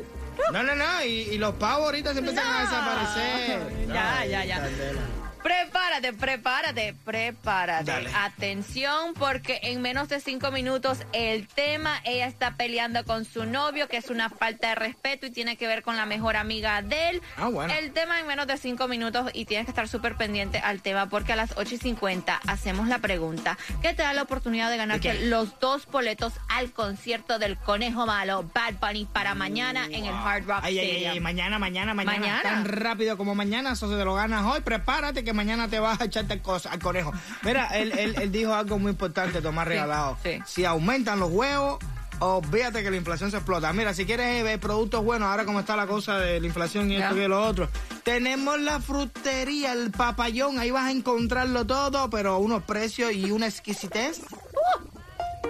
No, 0.52 0.64
no, 0.64 0.76
no, 0.76 1.04
y, 1.06 1.10
y 1.10 1.38
los 1.38 1.54
pavos 1.56 1.86
ahorita 1.86 2.12
se 2.14 2.20
empiezan 2.20 2.46
a 2.48 2.54
No. 2.54 2.60
desaparecer. 2.62 3.88
Ya, 3.88 4.26
ya, 4.26 4.46
ya. 4.46 4.56
candela. 4.62 5.02
Prepárate, 5.44 6.14
prepárate, 6.14 6.96
prepárate. 7.06 7.84
Dale. 7.92 8.10
Atención, 8.16 9.14
porque 9.14 9.60
en 9.64 9.82
menos 9.82 10.08
de 10.10 10.20
cinco 10.20 10.52
minutos 10.52 11.00
el 11.12 11.48
tema, 11.48 12.00
ella 12.06 12.28
está 12.28 12.56
peleando 12.56 13.04
con 13.06 13.26
su 13.26 13.46
novio, 13.46 13.88
que 13.88 13.98
es 13.98 14.10
una 14.10 14.30
falta 14.30 14.70
de 14.70 14.76
respeto 14.76 15.26
y 15.26 15.32
tiene 15.32 15.58
que 15.58 15.68
ver 15.68 15.84
con 15.84 15.98
la 15.98 16.06
mejor 16.06 16.38
amiga 16.38 16.82
de 16.82 17.10
él. 17.10 17.22
Ah, 17.38 17.48
bueno. 17.50 17.74
El 17.74 17.92
tema 17.92 18.20
en 18.20 18.28
menos 18.28 18.48
de 18.48 18.58
cinco 18.58 18.88
minutos 18.88 19.30
y 19.34 19.46
tienes 19.46 19.66
que 19.66 19.72
estar 19.72 19.88
súper 19.88 20.16
pendiente 20.16 20.60
al 20.60 20.82
tema, 20.82 21.08
porque 21.10 21.34
a 21.34 21.36
las 21.36 21.54
8 21.58 21.76
y 21.76 21.78
50 21.78 22.40
hacemos 22.48 22.88
la 22.88 23.00
pregunta 23.00 23.58
que 23.82 23.94
te 23.94 24.04
da 24.04 24.14
la 24.14 24.22
oportunidad 24.24 24.70
de 24.70 24.78
ganarte 24.78 25.28
los 25.28 25.60
dos 25.60 25.86
boletos 25.88 26.34
al 26.50 26.72
concierto 26.72 27.38
del 27.40 27.58
Conejo 27.58 28.06
Malo, 28.06 28.50
Bad 28.54 28.76
Bunny, 28.80 29.06
para 29.12 29.36
mañana 29.36 29.86
en 29.86 30.06
el 30.06 30.14
Hard 30.14 30.46
Rock 30.46 30.60
Ay, 30.64 30.80
ay, 30.80 30.88
Stadium. 30.90 31.12
ay, 31.14 31.20
mañana, 31.20 31.60
mañana, 31.60 31.94
mañana, 31.94 32.20
Mañana. 32.20 32.42
Tan 32.44 32.66
rápido 32.66 33.18
como 33.18 33.36
mañana, 33.36 33.74
eso 33.74 33.90
se 33.90 33.98
te 33.98 34.06
lo 34.06 34.14
ganas 34.16 34.46
hoy. 34.46 34.62
Prepárate 34.62 35.24
que 35.24 35.33
mañana 35.34 35.68
te 35.68 35.80
vas 35.80 36.00
a 36.00 36.06
echarte 36.06 36.34
al, 36.34 36.42
cos- 36.42 36.66
al 36.70 36.80
conejo. 36.80 37.12
Mira, 37.44 37.68
él, 37.78 37.92
él, 37.98 38.16
él 38.22 38.32
dijo 38.32 38.54
algo 38.54 38.80
muy 38.80 38.92
importante, 38.92 39.42
Tomás 39.42 39.68
Regalado. 39.68 40.18
sí. 40.24 40.40
Si 40.46 40.66
aumentan 40.66 41.20
los 41.20 41.30
huevos, 41.32 41.80
olvídate 42.20 42.84
que 42.84 42.92
la 42.92 42.98
inflación 42.98 43.32
se 43.32 43.38
explota. 43.38 43.74
Mira, 43.74 43.94
si 43.94 44.06
quieres 44.06 44.28
eh, 44.40 44.44
ver 44.44 44.60
productos 44.60 45.04
buenos, 45.04 45.28
ahora 45.30 45.44
como 45.46 45.60
está 45.60 45.76
la 45.76 45.88
cosa 45.88 46.18
de 46.20 46.40
la 46.40 46.48
inflación 46.48 46.90
y 46.92 46.96
esto 46.98 47.18
y 47.18 47.28
lo 47.28 47.42
otro, 47.44 47.70
tenemos 48.04 48.60
la 48.62 48.80
frutería, 48.80 49.74
el 49.74 49.92
papayón, 49.92 50.60
ahí 50.60 50.72
vas 50.72 50.86
a 50.86 50.92
encontrarlo 50.92 51.66
todo, 51.66 52.10
pero 52.10 52.34
a 52.34 52.38
unos 52.38 52.64
precios 52.64 53.12
y 53.14 53.32
una 53.32 53.48
exquisitez. 53.48 54.22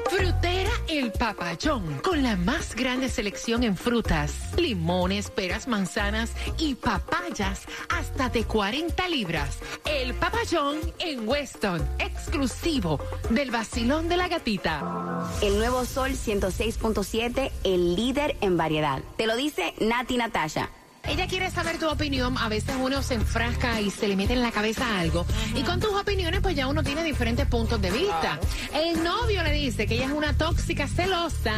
Frutera 0.09 0.42
El 0.93 1.11
Papayón, 1.11 2.01
con 2.03 2.21
la 2.21 2.35
más 2.35 2.75
grande 2.75 3.09
selección 3.09 3.63
en 3.63 3.75
frutas, 3.75 4.51
limones, 4.59 5.31
peras, 5.31 5.67
manzanas 5.67 6.33
y 6.59 6.75
papayas 6.75 7.63
hasta 7.89 8.29
de 8.29 8.43
40 8.43 9.09
libras. 9.09 9.57
El 9.85 10.13
Papayón 10.13 10.77
en 10.99 11.27
Weston, 11.27 11.81
exclusivo 11.97 12.99
del 13.31 13.49
vacilón 13.49 14.07
de 14.07 14.17
la 14.17 14.27
gatita. 14.27 15.31
El 15.41 15.57
nuevo 15.57 15.83
Sol 15.83 16.11
106.7, 16.11 17.51
el 17.63 17.95
líder 17.95 18.37
en 18.41 18.55
variedad. 18.55 19.01
Te 19.17 19.25
lo 19.25 19.35
dice 19.35 19.73
Nati 19.79 20.17
Natasha. 20.17 20.69
Ella 21.05 21.27
quiere 21.27 21.51
saber 21.51 21.77
tu 21.79 21.89
opinión. 21.89 22.37
A 22.37 22.47
veces 22.47 22.75
uno 22.79 23.01
se 23.03 23.15
enfrasca 23.15 23.81
y 23.81 23.91
se 23.91 24.07
le 24.07 24.15
mete 24.15 24.31
en 24.33 24.41
la 24.41 24.51
cabeza 24.51 24.99
algo. 24.99 25.25
Y 25.53 25.61
con 25.63 25.81
tus 25.81 25.91
opiniones, 25.93 26.39
pues 26.41 26.55
ya 26.55 26.65
uno 26.67 26.81
tiene 26.81 27.03
diferentes 27.03 27.45
puntos 27.45 27.81
de 27.81 27.91
vista. 27.91 28.39
El 28.73 29.03
novio 29.03 29.43
le 29.43 29.51
dice 29.51 29.85
que 29.85 29.95
ella 29.95 30.05
es 30.05 30.11
una 30.11 30.31
tóxica 30.33 30.87
celosa. 30.87 31.51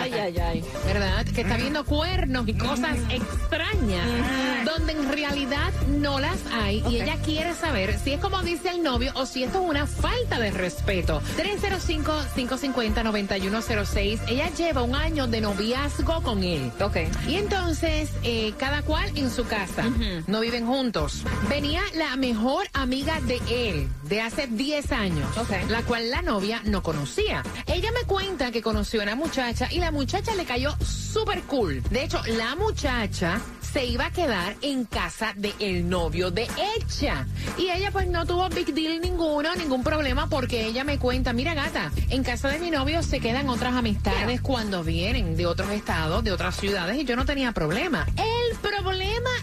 Ay, 0.00 0.14
ay, 0.14 0.38
ay. 0.38 0.64
¿Verdad? 0.86 1.26
Que 1.26 1.42
está 1.42 1.58
viendo 1.58 1.84
cuernos 1.84 2.48
y 2.48 2.54
cosas 2.54 2.96
extrañas. 3.10 4.64
Donde 4.64 4.92
en 4.92 5.12
realidad 5.12 5.72
no 5.88 6.18
las 6.18 6.38
hay. 6.50 6.82
Y 6.88 7.02
ella 7.02 7.18
quiere 7.22 7.52
saber 7.54 7.98
si 7.98 8.14
es 8.14 8.20
como 8.20 8.40
dice 8.42 8.70
el 8.70 8.82
novio 8.82 9.12
o 9.14 9.26
si 9.26 9.44
esto 9.44 9.62
es 9.62 9.68
una 9.68 9.86
falta 9.86 10.38
de 10.38 10.52
respeto. 10.52 11.20
305-550-9106. 11.36 14.20
Ella 14.26 14.48
lleva 14.56 14.80
un 14.82 14.94
año 14.94 15.26
de 15.26 15.42
noviazgo 15.42 16.22
con 16.22 16.42
él. 16.42 16.72
Ok. 16.80 16.96
Y 17.28 17.34
entonces, 17.34 18.08
eh, 18.22 18.54
cada 18.58 18.69
cual 18.82 19.10
en 19.16 19.30
su 19.30 19.44
casa. 19.44 19.84
No 20.26 20.40
viven 20.40 20.66
juntos. 20.66 21.22
Venía 21.48 21.82
la 21.94 22.16
mejor 22.16 22.66
amiga 22.72 23.20
de 23.20 23.40
él, 23.50 23.88
de 24.04 24.20
hace 24.22 24.46
10 24.46 24.92
años, 24.92 25.36
Ok. 25.36 25.50
la 25.68 25.82
cual 25.82 26.10
la 26.10 26.22
novia 26.22 26.60
no 26.64 26.82
conocía. 26.82 27.42
Ella 27.66 27.90
me 27.92 28.06
cuenta 28.06 28.50
que 28.50 28.62
conoció 28.62 29.00
a 29.00 29.04
una 29.04 29.16
muchacha 29.16 29.68
y 29.70 29.78
la 29.78 29.90
muchacha 29.90 30.34
le 30.34 30.44
cayó 30.44 30.74
súper 30.84 31.42
cool. 31.42 31.82
De 31.90 32.04
hecho, 32.04 32.20
la 32.38 32.56
muchacha 32.56 33.40
se 33.60 33.84
iba 33.84 34.06
a 34.06 34.10
quedar 34.10 34.56
en 34.62 34.84
casa 34.84 35.32
del 35.36 35.54
el 35.60 35.88
novio 35.88 36.30
de 36.32 36.48
ella. 36.76 37.26
Y 37.56 37.68
ella 37.70 37.90
pues 37.92 38.08
no 38.08 38.26
tuvo 38.26 38.48
big 38.48 38.74
deal 38.74 39.00
ninguno, 39.00 39.54
ningún 39.54 39.84
problema, 39.84 40.28
porque 40.28 40.66
ella 40.66 40.82
me 40.82 40.98
cuenta, 40.98 41.32
mira 41.32 41.54
gata, 41.54 41.92
en 42.08 42.24
casa 42.24 42.48
de 42.48 42.58
mi 42.58 42.70
novio 42.70 43.02
se 43.02 43.20
quedan 43.20 43.48
otras 43.48 43.74
amistades 43.74 44.40
cuando 44.40 44.82
vienen 44.82 45.36
de 45.36 45.46
otros 45.46 45.70
estados, 45.70 46.24
de 46.24 46.32
otras 46.32 46.56
ciudades, 46.56 46.96
y 46.98 47.04
yo 47.04 47.14
no 47.14 47.24
tenía 47.24 47.52
problema 47.52 48.06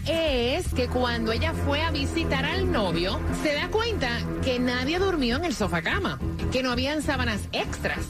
es 0.08 0.72
que 0.72 0.88
cuando 0.88 1.32
ella 1.32 1.52
fue 1.52 1.82
a 1.82 1.90
visitar 1.90 2.44
al 2.44 2.70
novio, 2.72 3.20
se 3.42 3.54
da 3.54 3.68
cuenta 3.68 4.08
que 4.42 4.58
nadie 4.58 4.98
durmió 4.98 5.36
en 5.36 5.44
el 5.44 5.54
sofá 5.54 5.82
cama, 5.82 6.18
que 6.50 6.62
no 6.62 6.72
habían 6.72 7.02
sábanas 7.02 7.42
extras. 7.52 8.06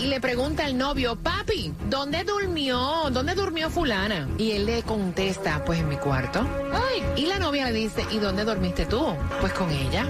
Y 0.00 0.06
le 0.06 0.20
pregunta 0.20 0.64
al 0.64 0.76
novio, 0.76 1.16
papi, 1.16 1.72
¿dónde 1.88 2.24
durmió? 2.24 3.10
¿Dónde 3.10 3.34
durmió 3.34 3.70
fulana? 3.70 4.28
Y 4.38 4.52
él 4.52 4.66
le 4.66 4.82
contesta, 4.82 5.64
pues 5.64 5.80
en 5.80 5.88
mi 5.88 5.96
cuarto. 5.96 6.46
Ay. 6.72 7.02
Y 7.16 7.26
la 7.26 7.38
novia 7.38 7.70
le 7.70 7.72
dice, 7.72 8.04
¿y 8.10 8.18
dónde 8.18 8.44
dormiste 8.44 8.86
tú? 8.86 9.14
Pues 9.40 9.52
con 9.52 9.70
ella. 9.70 10.06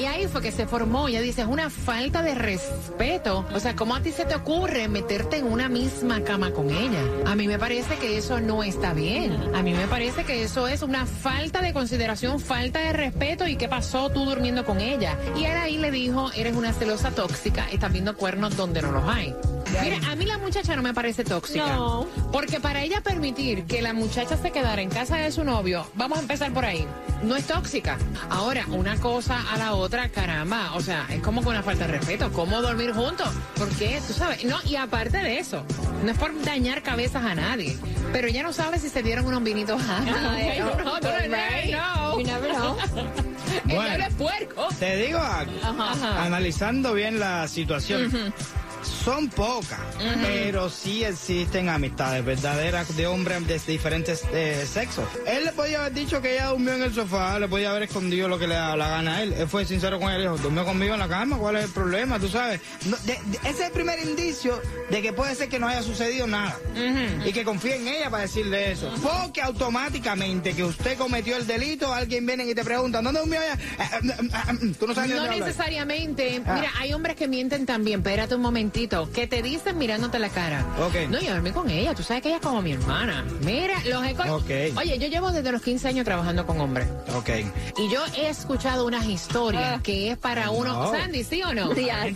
Y 0.00 0.04
ahí 0.04 0.26
fue 0.26 0.40
que 0.40 0.52
se 0.52 0.66
formó. 0.66 1.08
Ella 1.08 1.20
dice, 1.20 1.42
es 1.42 1.46
una 1.46 1.70
falta 1.70 2.22
de 2.22 2.34
respeto. 2.34 3.46
O 3.54 3.60
sea, 3.60 3.76
¿cómo 3.76 3.94
a 3.94 4.00
ti 4.00 4.10
se 4.10 4.24
te 4.24 4.34
ocurre 4.34 4.88
meterte 4.88 5.38
en 5.38 5.46
una 5.46 5.68
misma 5.68 6.22
cama 6.22 6.50
con 6.52 6.70
ella? 6.70 7.00
A 7.26 7.34
mí 7.34 7.46
me 7.46 7.58
parece 7.58 7.96
que 7.98 8.16
eso 8.16 8.40
no 8.40 8.62
está 8.62 8.94
bien. 8.94 9.54
A 9.54 9.62
mí 9.62 9.74
me 9.74 9.86
parece 9.86 10.24
que 10.24 10.42
eso 10.42 10.66
es 10.68 10.82
una 10.82 11.06
falta 11.06 11.60
de 11.60 11.72
consideración, 11.72 12.40
falta 12.40 12.80
de 12.80 12.92
respeto. 12.92 13.46
¿Y 13.46 13.56
qué 13.56 13.68
pasó 13.68 14.10
tú 14.10 14.24
durmiendo 14.24 14.64
con 14.64 14.80
ella? 14.80 15.16
Y 15.36 15.44
él 15.44 15.56
ahí 15.56 15.78
le 15.78 15.90
dijo, 15.90 16.30
eres 16.34 16.56
una 16.56 16.72
celosa 16.72 17.10
tóxica, 17.10 17.68
estás 17.70 17.92
viendo 17.92 18.16
cuernos 18.16 18.56
donde 18.56 18.82
no 18.82 18.92
los 19.00 19.08
hay. 19.14 19.34
Mira, 19.82 20.10
a 20.10 20.16
mí 20.16 20.24
la 20.26 20.36
muchacha 20.38 20.74
no 20.74 20.82
me 20.82 20.92
parece 20.92 21.22
tóxica. 21.22 21.64
No. 21.76 22.04
Porque 22.32 22.58
para 22.58 22.82
ella 22.82 23.00
permitir 23.02 23.64
que 23.66 23.80
la 23.82 23.92
muchacha 23.92 24.36
se 24.36 24.50
quedara 24.50 24.82
en 24.82 24.90
casa 24.90 25.16
de 25.16 25.30
su 25.30 25.44
novio, 25.44 25.86
vamos 25.94 26.18
a 26.18 26.22
empezar 26.22 26.52
por 26.52 26.64
ahí, 26.64 26.84
no 27.22 27.36
es 27.36 27.46
tóxica. 27.46 27.96
Ahora, 28.30 28.64
una 28.70 28.96
cosa 28.96 29.40
a 29.52 29.56
la 29.58 29.74
otra, 29.74 30.08
caramba, 30.08 30.72
o 30.74 30.80
sea, 30.80 31.06
es 31.10 31.20
como 31.22 31.42
con 31.42 31.52
una 31.54 31.62
falta 31.62 31.86
de 31.86 31.92
respeto. 31.98 32.32
¿Cómo 32.32 32.60
dormir 32.60 32.92
juntos? 32.92 33.28
¿Por 33.56 33.68
qué? 33.76 34.00
Tú 34.08 34.12
sabes. 34.12 34.44
No, 34.44 34.56
y 34.66 34.74
aparte 34.74 35.18
de 35.18 35.38
eso, 35.38 35.64
no 36.04 36.10
es 36.10 36.18
por 36.18 36.32
dañar 36.42 36.82
cabezas 36.82 37.24
a 37.24 37.36
nadie, 37.36 37.78
pero 38.12 38.26
ella 38.26 38.42
no 38.42 38.52
sabe 38.52 38.80
si 38.80 38.88
se 38.88 39.04
dieron 39.04 39.24
unos 39.26 39.42
vinitos 39.44 39.80
no, 39.86 40.58
you 42.18 42.24
never 42.24 42.50
know. 42.50 42.76
Know. 42.76 42.80
Ella 43.68 43.74
Bueno. 43.76 44.04
es 44.06 44.14
puerco. 44.14 44.68
Te 44.78 44.96
digo 44.96 45.18
Ajá. 45.18 46.24
analizando 46.24 46.92
bien 46.92 47.18
la 47.20 47.46
situación. 47.48 48.32
Son 49.04 49.28
pocas, 49.30 49.78
pero 50.22 50.68
sí 50.68 51.04
existen 51.04 51.68
amistades 51.70 52.22
verdaderas 52.24 52.94
de 52.96 53.06
hombres 53.06 53.46
de 53.46 53.58
diferentes 53.72 54.22
eh, 54.32 54.66
sexos. 54.70 55.04
Él 55.26 55.44
le 55.46 55.52
podía 55.52 55.80
haber 55.80 55.94
dicho 55.94 56.20
que 56.20 56.34
ella 56.34 56.48
durmió 56.48 56.74
en 56.74 56.82
el 56.82 56.92
sofá, 56.94 57.38
le 57.38 57.48
podía 57.48 57.70
haber 57.70 57.84
escondido 57.84 58.28
lo 58.28 58.38
que 58.38 58.46
le 58.46 58.54
da 58.56 58.76
la 58.76 58.88
gana 58.90 59.16
a 59.16 59.22
él. 59.22 59.32
Él 59.32 59.48
fue 59.48 59.64
sincero 59.64 59.98
con 59.98 60.10
él, 60.12 60.20
dijo, 60.20 60.36
durmió 60.36 60.66
conmigo 60.66 60.92
en 60.94 61.00
la 61.00 61.08
cama, 61.08 61.38
¿cuál 61.38 61.56
es 61.56 61.64
el 61.64 61.70
problema? 61.70 62.18
Tú 62.18 62.28
sabes, 62.28 62.60
No, 62.84 62.96
de- 62.98 63.14
de- 63.24 63.38
ese 63.48 63.50
es 63.50 63.60
el 63.60 63.72
primer 63.72 63.98
indicio 64.00 64.60
de 64.90 65.00
que 65.00 65.12
puede 65.14 65.34
ser 65.34 65.48
que 65.48 65.58
no 65.58 65.66
haya 65.68 65.82
sucedido 65.82 66.26
nada. 66.26 66.58
Y 67.24 67.32
que 67.32 67.42
confíe 67.44 67.76
en 67.76 67.88
ella 67.88 68.10
para 68.10 68.24
decirle 68.24 68.72
eso. 68.72 68.92
Porque 69.02 69.40
automáticamente 69.40 70.52
que 70.54 70.64
usted 70.64 70.98
cometió 70.98 71.36
el 71.36 71.46
delito, 71.46 71.92
alguien 71.94 72.26
viene 72.26 72.44
y 72.44 72.54
te 72.54 72.64
pregunta, 72.64 73.00
¿dónde 73.00 73.20
durmió 73.20 73.40
ella? 73.40 73.54
Eh, 73.54 74.00
eh, 74.02 74.28
eh, 74.62 74.74
Tú 74.78 74.86
no 74.86 74.94
sabes 74.94 75.10
No 75.10 75.26
necesariamente. 75.26 76.42
Ah. 76.46 76.54
Mira, 76.54 76.70
hay 76.78 76.92
hombres 76.92 77.16
que 77.16 77.28
mienten 77.28 77.64
también. 77.64 78.00
Espérate 78.00 78.34
un 78.34 78.42
momentito. 78.42 78.89
Que 79.12 79.26
te 79.28 79.40
dicen 79.42 79.78
mirándote 79.78 80.18
la 80.18 80.28
cara. 80.30 80.66
Ok. 80.80 81.08
No, 81.08 81.20
yo 81.20 81.32
dormí 81.32 81.52
con 81.52 81.70
ella, 81.70 81.94
tú 81.94 82.02
sabes 82.02 82.22
que 82.22 82.28
ella 82.28 82.38
es 82.38 82.42
como 82.42 82.60
mi 82.60 82.72
hermana. 82.72 83.24
Mira, 83.42 83.74
los 83.84 84.04
he. 84.04 84.72
Oye, 84.76 84.98
yo 84.98 85.06
llevo 85.08 85.30
desde 85.30 85.52
los 85.52 85.62
15 85.62 85.86
años 85.88 86.04
trabajando 86.04 86.44
con 86.46 86.60
hombres. 86.60 86.88
Ok. 87.14 87.28
Y 87.78 87.88
yo 87.90 88.02
he 88.16 88.28
escuchado 88.28 88.84
unas 88.86 89.06
historias 89.06 89.80
que 89.82 90.10
es 90.10 90.18
para 90.18 90.50
uno, 90.50 90.72
No. 90.72 90.90
Sandy, 90.90 91.22
¿sí 91.24 91.42
o 91.42 91.52
no? 91.54 91.70
O 91.70 91.74
sea, 91.74 92.06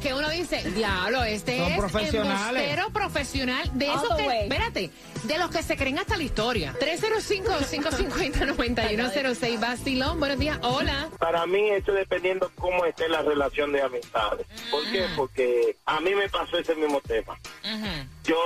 que 0.00 0.14
uno 0.14 0.28
dice, 0.30 0.62
diablo, 0.72 1.22
este 1.24 1.58
Son 1.58 1.70
es 1.72 1.78
profesionales. 1.78 2.62
embustero 2.62 2.90
profesional 2.90 3.70
de 3.74 3.88
All 3.88 3.96
esos 4.04 4.16
que, 4.16 4.26
way. 4.26 4.38
espérate, 4.42 4.90
de 5.24 5.38
los 5.38 5.50
que 5.50 5.62
se 5.62 5.76
creen 5.76 5.98
hasta 5.98 6.16
la 6.16 6.22
historia. 6.24 6.74
305-550-9106, 6.80 9.60
Basilón, 9.60 10.18
buenos 10.18 10.38
días, 10.38 10.58
hola. 10.62 11.08
Para 11.18 11.46
mí, 11.46 11.68
eso 11.70 11.92
dependiendo 11.92 12.50
cómo 12.56 12.84
esté 12.84 13.08
la 13.08 13.22
relación 13.22 13.72
de 13.72 13.82
amistades. 13.82 14.46
¿Por 14.70 14.82
qué? 14.90 15.06
Porque 15.16 15.76
a 15.86 16.00
mí 16.00 16.07
me 16.14 16.28
pasó 16.28 16.58
ese 16.58 16.74
mismo 16.74 17.00
tema. 17.00 17.38
Yo 18.24 18.38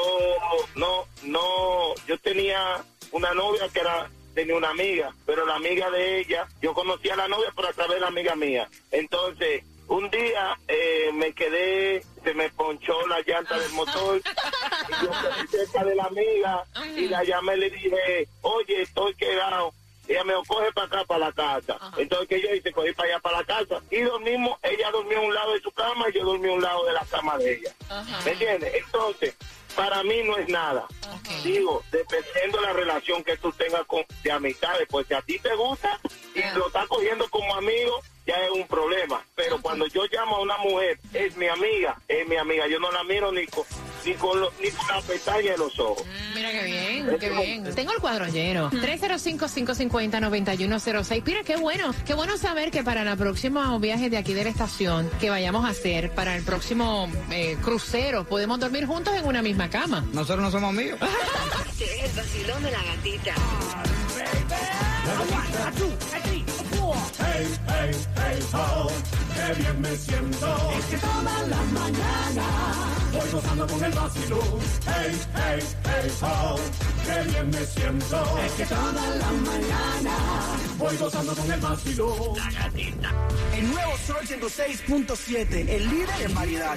no, 0.77 1.07
no, 1.23 1.95
yo 2.07 2.19
tenía 2.19 2.83
una 3.13 3.35
novia 3.35 3.69
que 3.69 3.81
era 3.81 4.09
tenía 4.35 4.57
una 4.57 4.71
amiga, 4.71 5.15
pero 5.27 5.45
la 5.47 5.57
amiga 5.57 5.91
de 5.91 6.21
ella, 6.21 6.47
yo 6.61 6.73
conocía 6.75 7.15
a 7.15 7.17
la 7.17 7.29
novia 7.29 7.51
por 7.55 7.67
a 7.67 7.73
través 7.73 7.95
de 7.95 8.01
la 8.01 8.09
amiga 8.09 8.35
mía. 8.35 8.69
Entonces, 8.91 9.63
un 9.89 10.09
día 10.11 10.57
eh, 10.69 11.11
me 11.13 11.33
quedé, 11.33 12.03
se 12.25 12.35
me 12.35 12.49
ponchó 12.51 13.07
la 13.07 13.21
llanta 13.21 13.59
del 13.59 13.73
motor, 13.73 14.17
y 14.17 15.05
yo 15.05 15.11
quedé 15.11 15.65
cerca 15.65 15.85
de 15.85 15.95
la 15.95 16.05
amiga 16.05 16.65
y 16.97 17.09
la 17.09 17.25
llamé 17.25 17.57
y 17.57 17.61
le 17.61 17.71
dije, 17.71 18.29
oye, 18.43 18.83
estoy 18.83 19.15
quedado. 19.15 19.73
Ella 20.09 20.25
me 20.25 20.33
dijo, 20.33 20.45
coge 20.47 20.73
para 20.73 20.87
acá, 20.87 21.05
para 21.05 21.27
la 21.27 21.33
casa. 21.33 21.79
Entonces, 21.97 22.29
que 22.29 22.41
yo 22.41 22.55
hice? 22.55 22.73
Cogí 22.73 22.93
para 22.93 23.09
allá, 23.09 23.21
para 23.21 23.39
la 23.39 23.45
casa. 23.45 23.83
Y 23.91 24.01
dormimos, 24.01 24.59
ella 24.63 24.91
durmió 24.91 25.19
a 25.19 25.23
un 25.23 25.35
lado 25.35 25.53
de 25.53 25.61
su 25.61 25.71
cama 25.73 26.07
y 26.09 26.15
yo 26.15 26.25
dormí 26.25 26.49
a 26.49 26.53
un 26.53 26.63
lado 26.63 26.85
de 26.85 26.93
la 26.93 27.05
cama 27.05 27.39
de 27.39 27.55
ella. 27.55 27.75
¿Me 28.25 28.33
entiendes? 28.33 28.75
Entonces, 28.75 29.35
para 29.77 30.03
mí 30.03 30.23
no 30.25 30.37
es 30.37 30.49
nada. 30.49 30.87
Digo, 31.43 31.83
dependiendo 31.91 32.61
de 32.61 32.67
la 32.67 32.73
relación 32.73 33.25
que 33.25 33.37
tú 33.37 33.53
tengas 33.53 33.85
con, 33.87 34.05
de 34.23 34.33
amistades, 34.33 34.87
pues 34.91 35.07
si 35.07 35.15
a 35.15 35.23
ti 35.23 35.39
te 35.39 35.55
gusta 35.55 35.99
y 36.35 36.43
lo 36.57 36.67
estás 36.67 36.87
cogiendo 36.87 37.29
como 37.31 37.55
amigo, 37.55 38.03
ya 38.37 38.45
es 38.47 38.51
un 38.53 38.67
problema. 38.67 39.23
Pero 39.35 39.61
cuando 39.61 39.87
yo 39.87 40.03
llamo 40.11 40.37
a 40.37 40.41
una 40.41 40.57
mujer, 40.59 40.99
es 41.13 41.37
mi 41.37 41.47
amiga, 41.49 41.97
es 42.09 42.27
mi 42.29 42.37
amiga, 42.37 42.67
yo 42.69 42.79
no 42.81 42.91
la 42.91 43.05
miro 43.05 43.31
ni 43.33 43.47
con, 43.47 43.65
ni 44.05 44.15
con, 44.15 44.41
lo- 44.41 44.51
ni 44.63 44.71
con 44.71 44.87
la 44.89 45.01
pestaña 45.03 45.53
de 45.53 45.59
los 45.59 45.79
ojos. 45.79 46.03
Mira 46.35 46.51
qué 46.51 46.63
bien, 46.65 47.17
qué 47.21 47.31
bien. 47.31 47.75
Tengo 47.75 47.93
el 47.93 47.99
cuadro 47.99 48.27
lleno. 48.29 48.71
305-550-9106. 48.71 51.23
Mira, 51.25 51.43
qué 51.45 51.57
bueno. 51.57 51.95
Qué 52.07 52.15
bueno 52.15 52.37
saber 52.39 52.71
que 52.71 52.83
para 52.83 53.03
el 53.03 53.17
próximo 53.19 53.79
viaje 53.81 54.09
de 54.11 54.17
aquí 54.17 54.33
de 54.35 54.45
la 54.45 54.51
estación 54.51 55.11
que 55.21 55.31
vayamos 55.31 55.65
a 55.65 55.69
hacer, 55.69 56.11
para 56.13 56.37
el 56.37 56.45
próximo 56.45 57.09
eh, 57.31 57.57
crucero, 57.63 58.25
podemos 58.25 58.59
dormir 58.61 58.87
juntos 58.87 59.15
en 59.15 59.27
una 59.27 59.43
misma 59.43 59.69
cama. 59.71 60.05
Nosotros 60.13 60.43
no 60.45 60.51
somos 60.51 60.71
amigos. 60.71 60.99
Es 61.83 62.05
el 62.05 62.13
vacilón 62.17 62.63
de 62.63 62.71
la 62.71 62.81
gatita. 62.85 63.35
Hey, 67.19 67.47
hey, 67.69 67.91
hey, 68.17 68.39
ho, 68.53 68.89
qué 69.35 69.55
bien 69.61 69.81
me 69.81 69.97
siento. 69.97 70.47
Es 70.79 70.85
que 70.87 70.97
toda 70.99 71.43
la 71.49 71.63
mañana 71.73 72.47
voy 73.13 73.31
gozando 73.31 73.67
con 73.67 73.85
el 73.85 73.93
vacilón. 73.93 74.59
Hey, 74.87 75.21
hey, 75.35 75.61
hey, 75.85 76.11
ho, 76.23 76.57
qué 77.05 77.31
bien 77.31 77.51
me 77.51 77.65
siento. 77.65 78.39
Es 78.45 78.53
que 78.53 78.67
toda 78.67 78.93
la 78.93 79.33
mañana 79.33 80.17
voy 80.79 80.97
gozando 80.97 81.35
con 81.35 81.53
el 81.53 81.61
vacilón. 81.61 82.37
La 82.37 82.51
gatita. 82.51 83.11
El 83.57 83.71
nuevo 83.71 83.93
Sol 84.07 84.17
106.7, 84.27 85.69
el 85.69 85.91
líder 85.91 86.09
en 86.25 86.35
variedad. 86.35 86.77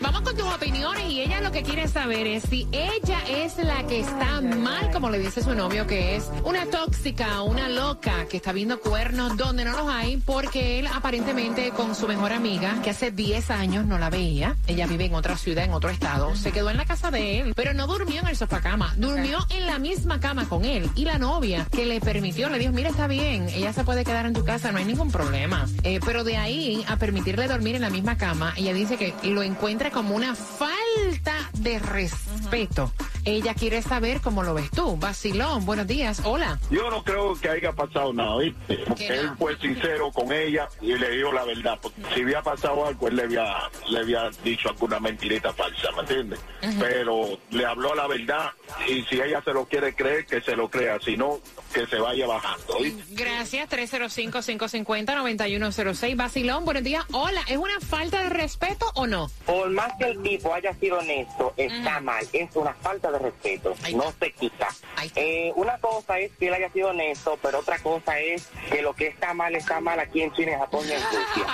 Vamos 0.00 0.20
con 0.22 0.36
tus 0.36 0.46
opiniones 0.46 1.04
y 1.08 1.20
ella 1.20 1.40
lo 1.40 1.52
que 1.52 1.62
quiere 1.62 1.88
saber 1.88 2.26
es 2.26 2.42
si 2.44 2.66
ella 2.72 3.20
es 3.28 3.56
la 3.58 3.86
que 3.86 4.00
está 4.00 4.40
mal, 4.40 4.90
como 4.92 5.08
le 5.08 5.18
dice 5.18 5.42
su 5.42 5.54
novio, 5.54 5.86
que 5.86 6.16
es 6.16 6.28
una 6.44 6.66
tóxica, 6.66 7.42
una 7.42 7.68
loca, 7.68 8.26
que 8.28 8.36
está 8.38 8.52
viendo 8.52 8.80
cuernos 8.80 9.36
donde 9.36 9.64
no 9.64 9.72
los 9.72 9.88
hay, 9.88 10.16
porque 10.18 10.80
él 10.80 10.88
aparentemente 10.88 11.70
con 11.70 11.94
su 11.94 12.08
mejor 12.08 12.32
amiga, 12.32 12.80
que 12.82 12.90
hace 12.90 13.10
10 13.10 13.50
años 13.50 13.86
no 13.86 13.98
la 13.98 14.10
veía, 14.10 14.56
ella 14.66 14.86
vive 14.86 15.06
en 15.06 15.14
otra 15.14 15.36
ciudad, 15.36 15.64
en 15.64 15.72
otro 15.72 15.90
estado, 15.90 16.34
se 16.34 16.52
quedó 16.52 16.70
en 16.70 16.76
la 16.76 16.84
casa 16.84 17.10
de 17.10 17.40
él, 17.40 17.52
pero 17.54 17.72
no 17.72 17.86
durmió 17.86 18.20
en 18.20 18.28
el 18.28 18.36
sofá 18.36 18.60
cama, 18.60 18.92
durmió 18.96 19.38
en 19.50 19.66
la 19.66 19.78
misma 19.78 20.20
cama 20.20 20.48
con 20.48 20.64
él 20.64 20.88
y 20.94 21.04
la 21.04 21.18
novia 21.18 21.66
que 21.70 21.86
le 21.86 22.00
permitió, 22.00 22.48
le 22.48 22.58
dijo, 22.58 22.72
mira, 22.72 22.90
está 22.90 23.06
bien, 23.06 23.48
ella 23.48 23.72
se 23.72 23.84
puede 23.84 24.04
quedar 24.04 24.26
en 24.26 24.32
tu 24.32 24.44
casa, 24.44 24.72
no 24.72 24.78
hay 24.78 24.84
ningún 24.84 25.10
problema. 25.10 25.66
Eh, 25.82 26.00
pero 26.04 26.24
de 26.24 26.36
ahí 26.36 26.84
a 26.88 26.96
permitirle 26.96 27.48
dormir 27.48 27.74
en 27.76 27.82
la 27.82 27.90
misma 27.90 28.16
cama, 28.16 28.52
ella 28.56 28.72
dice 28.72 28.96
que 28.96 29.14
lo 29.24 29.42
encuentra 29.42 29.90
como 29.90 30.14
una 30.14 30.34
falta 30.34 31.34
de 31.54 31.78
respeto. 31.78 32.92
Ella 33.24 33.54
quiere 33.54 33.80
saber 33.82 34.20
cómo 34.20 34.42
lo 34.42 34.54
ves 34.54 34.70
tú. 34.70 34.96
Vacilón, 34.96 35.64
buenos 35.66 35.86
días, 35.86 36.22
hola. 36.24 36.58
Yo 36.70 36.90
no 36.90 37.04
creo 37.04 37.38
que 37.38 37.50
haya 37.50 37.72
pasado 37.72 38.12
nada, 38.12 38.38
¿viste? 38.38 38.78
Porque 38.86 39.06
él 39.08 39.30
fue 39.38 39.56
sincero 39.58 40.10
con 40.12 40.32
ella 40.32 40.68
y 40.80 40.94
le 40.94 41.10
dijo 41.10 41.32
la 41.32 41.44
verdad. 41.44 41.78
Porque 41.80 42.02
si 42.14 42.22
había 42.22 42.42
pasado 42.42 42.86
algo, 42.86 43.08
él 43.08 43.16
le 43.16 43.22
había, 43.24 43.56
le 43.88 43.98
había 43.98 44.30
dicho 44.42 44.70
alguna 44.70 44.98
mentirita 45.00 45.52
falsa, 45.52 45.88
¿me 45.96 46.00
entiendes? 46.00 46.40
Pero 46.78 47.38
le 47.50 47.66
habló 47.66 47.94
la 47.94 48.06
verdad 48.06 48.52
y 48.88 49.02
si 49.04 49.20
ella 49.20 49.42
se 49.44 49.52
lo 49.52 49.66
quiere 49.66 49.94
creer, 49.94 50.24
que 50.26 50.40
se 50.40 50.56
lo 50.56 50.70
crea. 50.70 50.98
Si 51.00 51.16
no, 51.16 51.40
que 51.72 51.86
se 51.86 51.98
vaya 51.98 52.26
bajando, 52.26 52.76
¿oíste? 52.78 53.02
Gracias, 53.10 53.68
305-550-9106. 53.70 56.16
Vacilón, 56.16 56.64
buenos 56.64 56.82
días. 56.82 57.04
Hola, 57.12 57.42
¿es 57.48 57.58
una 57.58 57.78
falta 57.80 58.22
de 58.22 58.30
respeto 58.30 58.86
o 58.94 59.06
no? 59.06 59.30
Por 59.46 59.70
más 59.70 59.92
que 59.98 60.06
el 60.06 60.20
tipo 60.22 60.52
haya 60.54 60.72
sido 60.74 60.98
honesto, 60.98 61.52
está 61.56 62.00
mal. 62.00 62.26
Es 62.32 62.50
una 62.54 62.74
falta 62.74 63.10
de 63.10 63.18
respeto. 63.20 63.74
No 63.94 64.12
se 64.18 64.32
quita. 64.32 64.68
Eh, 65.14 65.52
una 65.56 65.78
cosa 65.78 66.18
es 66.18 66.32
que 66.36 66.48
él 66.48 66.54
haya 66.54 66.70
sido 66.70 66.88
honesto, 66.88 67.38
pero 67.42 67.60
otra 67.60 67.78
cosa 67.78 68.18
es 68.18 68.48
que 68.70 68.82
lo 68.82 68.94
que 68.94 69.08
está 69.08 69.34
mal 69.34 69.54
está 69.54 69.80
mal 69.80 70.00
aquí 70.00 70.22
en 70.22 70.32
China, 70.32 70.52
en 70.52 70.58
Japón 70.58 70.84
y 70.88 70.92
en 70.92 71.02
Rusia. 71.02 71.46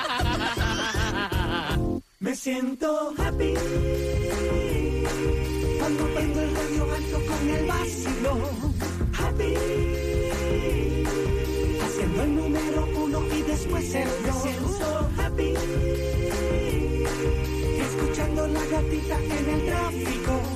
Me 2.18 2.34
siento 2.34 3.12
happy 3.18 3.54
cuando 5.78 6.14
prendo 6.14 6.42
el 6.42 6.56
radio 6.56 6.94
alto 6.94 7.20
con 7.26 7.50
el 7.50 7.66
vacilón. 7.66 8.74
Happy 9.18 9.54
haciendo 11.84 12.22
el 12.22 12.36
número 12.36 12.88
uno 12.96 13.22
y 13.32 13.42
después 13.42 13.94
el 13.94 14.08
dos. 14.24 14.44
Me 14.44 14.50
siento 14.50 15.10
happy 15.18 15.54
escuchando 17.80 18.46
la 18.48 18.64
gatita 18.66 19.18
en 19.18 19.48
el 19.50 19.66
tráfico. 19.66 20.55